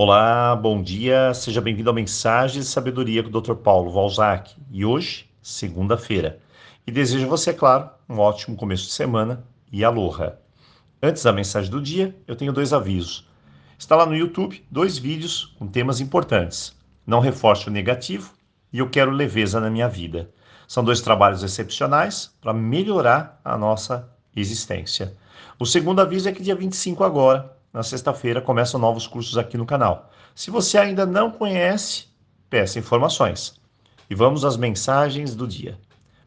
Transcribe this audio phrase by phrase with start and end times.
[0.00, 3.54] Olá, bom dia, seja bem-vindo ao Mensagem de Sabedoria com o Dr.
[3.54, 4.54] Paulo Valzac.
[4.70, 6.38] E hoje, segunda-feira.
[6.86, 10.38] E desejo a você, claro, um ótimo começo de semana e aloha.
[11.02, 13.28] Antes da mensagem do dia, eu tenho dois avisos.
[13.76, 16.76] Está lá no YouTube dois vídeos com temas importantes.
[17.04, 18.32] Não reforce o negativo
[18.72, 20.30] e eu quero leveza na minha vida.
[20.68, 25.16] São dois trabalhos excepcionais para melhorar a nossa existência.
[25.58, 29.66] O segundo aviso é que dia 25 agora, na sexta-feira, começam novos cursos aqui no
[29.66, 30.10] canal.
[30.34, 32.06] Se você ainda não conhece,
[32.48, 33.60] peça informações.
[34.08, 35.78] E vamos às mensagens do dia.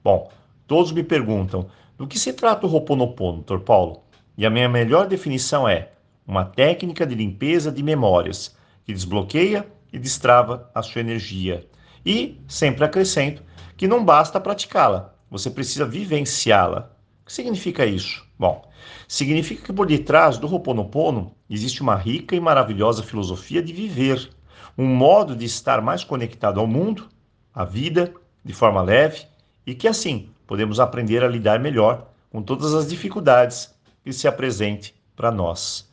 [0.04, 0.32] Bom,
[0.68, 1.68] todos me perguntam
[1.98, 3.60] do que se trata o Roponopono, Dr.
[3.60, 4.04] Paulo?
[4.38, 5.92] E a minha melhor definição é
[6.26, 11.68] uma técnica de limpeza de memórias que desbloqueia e destrava a sua energia.
[12.06, 13.44] E sempre acrescento
[13.76, 16.92] que não basta praticá-la, você precisa vivenciá-la.
[17.32, 18.28] Que significa isso?
[18.38, 18.70] Bom,
[19.08, 24.30] significa que por detrás do Ho'oponopono existe uma rica e maravilhosa filosofia de viver,
[24.78, 27.08] um modo de estar mais conectado ao mundo,
[27.54, 29.28] à vida, de forma leve,
[29.66, 34.92] e que assim podemos aprender a lidar melhor com todas as dificuldades que se apresentem
[35.16, 35.90] para nós.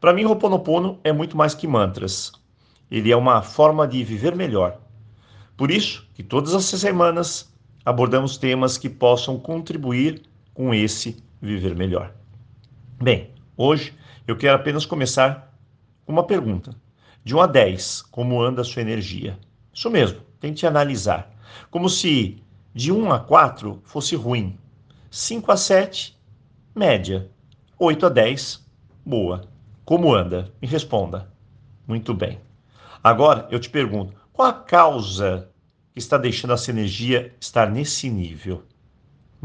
[0.00, 2.30] Para mim, Ho'oponopono é muito mais que mantras.
[2.88, 4.78] Ele é uma forma de viver melhor.
[5.56, 7.52] Por isso que todas as semanas
[7.84, 10.22] abordamos temas que possam contribuir
[10.56, 12.14] com esse viver melhor.
[13.00, 13.92] Bem, hoje
[14.26, 15.54] eu quero apenas começar
[16.06, 16.74] com uma pergunta.
[17.22, 19.38] De 1 a 10, como anda a sua energia?
[19.70, 21.30] Isso mesmo, tente analisar.
[21.70, 22.42] Como se
[22.74, 24.58] de 1 a 4 fosse ruim,
[25.10, 26.18] 5 a 7,
[26.74, 27.30] média,
[27.78, 28.66] 8 a 10,
[29.04, 29.46] boa.
[29.84, 30.50] Como anda?
[30.60, 31.30] Me responda.
[31.86, 32.40] Muito bem.
[33.04, 35.50] Agora eu te pergunto: qual a causa
[35.92, 38.64] que está deixando essa energia estar nesse nível?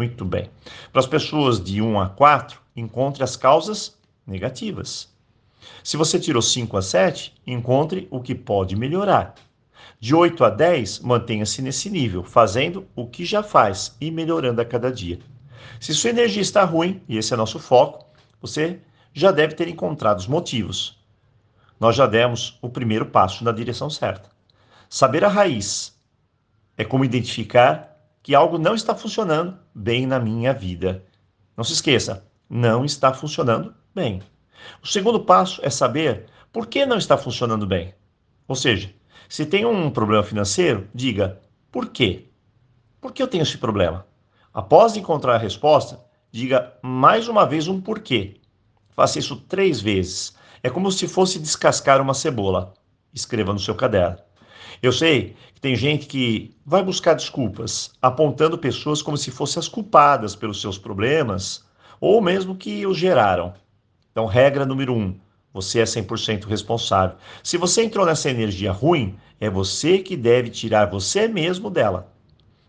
[0.01, 0.49] Muito bem.
[0.91, 5.13] Para as pessoas de 1 a 4, encontre as causas negativas.
[5.83, 9.35] Se você tirou 5 a 7, encontre o que pode melhorar.
[9.99, 14.65] De 8 a 10, mantenha-se nesse nível, fazendo o que já faz e melhorando a
[14.65, 15.19] cada dia.
[15.79, 18.03] Se sua energia está ruim, e esse é nosso foco,
[18.41, 18.79] você
[19.13, 20.97] já deve ter encontrado os motivos.
[21.79, 24.31] Nós já demos o primeiro passo na direção certa.
[24.89, 25.95] Saber a raiz
[26.75, 27.90] é como identificar
[28.23, 31.03] que algo não está funcionando bem na minha vida.
[31.57, 34.21] Não se esqueça, não está funcionando bem.
[34.81, 37.93] O segundo passo é saber por que não está funcionando bem.
[38.47, 38.93] Ou seja,
[39.27, 41.39] se tem um problema financeiro, diga
[41.71, 42.27] por quê?
[42.99, 44.05] Por que eu tenho esse problema?
[44.53, 45.99] Após encontrar a resposta,
[46.31, 48.41] diga mais uma vez um porquê.
[48.89, 50.35] Faça isso três vezes.
[50.61, 52.73] É como se fosse descascar uma cebola.
[53.13, 54.17] Escreva no seu caderno.
[54.81, 59.67] Eu sei que tem gente que vai buscar desculpas, apontando pessoas como se fossem as
[59.67, 61.63] culpadas pelos seus problemas,
[61.99, 63.53] ou mesmo que os geraram.
[64.11, 65.15] Então, regra número um:
[65.53, 67.15] você é 100% responsável.
[67.43, 72.11] Se você entrou nessa energia ruim, é você que deve tirar você mesmo dela.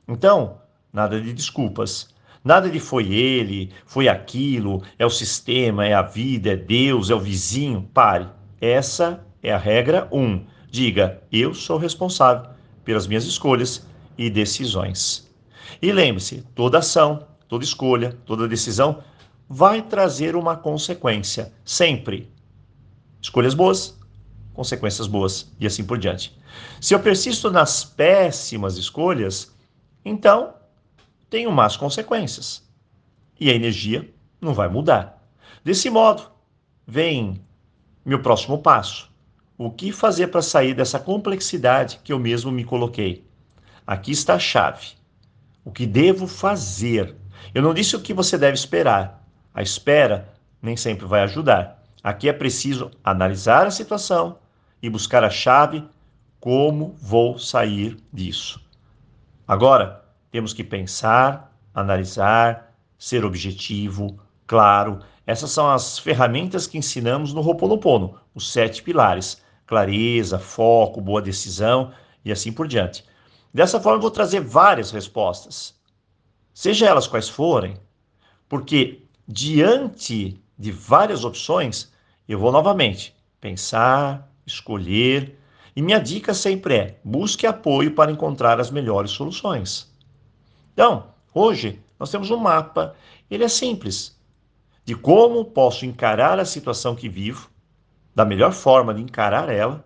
[0.06, 0.58] Então,
[0.92, 2.12] nada de desculpas.
[2.44, 7.14] Nada de foi ele, foi aquilo, é o sistema, é a vida, é Deus, é
[7.14, 7.88] o vizinho.
[7.94, 8.26] Pare.
[8.60, 10.20] Essa é a regra 1.
[10.20, 10.44] Um.
[10.72, 12.50] Diga: eu sou responsável
[12.82, 15.30] pelas minhas escolhas e decisões.
[15.82, 19.04] E lembre-se: toda ação, toda escolha, toda decisão
[19.46, 22.32] vai trazer uma consequência, sempre.
[23.20, 24.00] Escolhas boas,
[24.54, 26.34] consequências boas e assim por diante.
[26.80, 29.54] Se eu persisto nas péssimas escolhas,
[30.02, 30.54] então
[31.28, 32.66] tenho más consequências
[33.38, 35.22] e a energia não vai mudar.
[35.62, 36.30] Desse modo,
[36.86, 37.44] vem
[38.06, 39.11] meu próximo passo
[39.56, 43.24] o que fazer para sair dessa complexidade que eu mesmo me coloquei?
[43.86, 44.92] Aqui está a chave.
[45.64, 47.14] O que devo fazer?
[47.54, 49.24] Eu não disse o que você deve esperar.
[49.54, 51.82] A espera nem sempre vai ajudar.
[52.02, 54.38] Aqui é preciso analisar a situação
[54.82, 55.84] e buscar a chave
[56.40, 58.60] como vou sair disso.
[59.46, 65.00] Agora, temos que pensar, analisar, ser objetivo, claro.
[65.26, 71.92] Essas são as ferramentas que ensinamos no Roponopono, os sete pilares clareza, foco, boa decisão
[72.22, 73.04] e assim por diante.
[73.54, 75.74] Dessa forma, vou trazer várias respostas,
[76.52, 77.78] seja elas quais forem,
[78.48, 81.90] porque diante de várias opções,
[82.28, 85.38] eu vou novamente pensar, escolher,
[85.74, 89.90] e minha dica sempre é: busque apoio para encontrar as melhores soluções.
[90.74, 92.94] Então, hoje nós temos um mapa,
[93.30, 94.20] ele é simples,
[94.84, 97.50] de como posso encarar a situação que vivo
[98.14, 99.84] da melhor forma de encarar ela,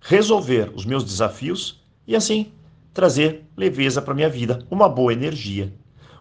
[0.00, 2.52] resolver os meus desafios e assim
[2.92, 5.72] trazer leveza para minha vida, uma boa energia.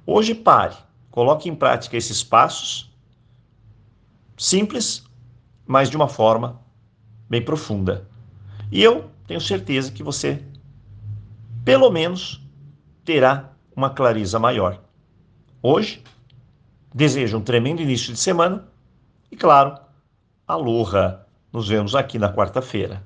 [0.06, 0.75] Hoje pare,
[1.09, 2.91] coloque em prática esses passos
[4.38, 5.03] simples,
[5.65, 6.59] mas de uma forma
[7.29, 8.07] bem profunda.
[8.71, 10.44] E eu tenho certeza que você,
[11.63, 12.41] pelo menos,
[13.03, 14.81] terá uma clareza maior.
[15.62, 16.03] Hoje,
[16.95, 18.65] desejo um tremendo início de semana
[19.30, 19.77] e, claro,
[20.47, 21.25] aloha!
[21.51, 23.06] Nos vemos aqui na quarta-feira.